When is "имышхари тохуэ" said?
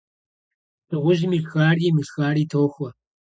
1.89-2.89